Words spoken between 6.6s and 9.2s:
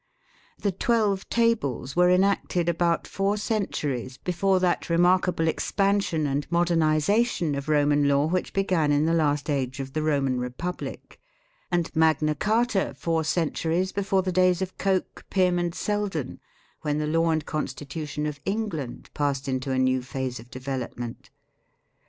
ization of Roman law which began in the